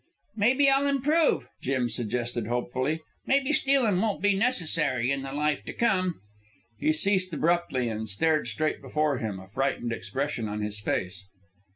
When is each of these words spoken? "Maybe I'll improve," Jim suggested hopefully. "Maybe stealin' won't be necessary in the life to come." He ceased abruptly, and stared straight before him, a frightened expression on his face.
"Maybe 0.35 0.67
I'll 0.67 0.87
improve," 0.87 1.47
Jim 1.61 1.87
suggested 1.87 2.47
hopefully. 2.47 3.01
"Maybe 3.27 3.53
stealin' 3.53 4.01
won't 4.01 4.19
be 4.19 4.33
necessary 4.33 5.11
in 5.11 5.21
the 5.21 5.31
life 5.31 5.63
to 5.65 5.73
come." 5.73 6.15
He 6.79 6.91
ceased 6.91 7.31
abruptly, 7.35 7.87
and 7.87 8.09
stared 8.09 8.47
straight 8.47 8.81
before 8.81 9.19
him, 9.19 9.39
a 9.39 9.47
frightened 9.47 9.93
expression 9.93 10.47
on 10.49 10.61
his 10.63 10.79
face. 10.79 11.21